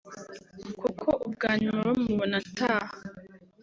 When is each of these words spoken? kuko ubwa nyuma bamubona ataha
kuko 0.79 1.07
ubwa 1.27 1.49
nyuma 1.61 1.79
bamubona 1.87 2.35
ataha 2.43 2.95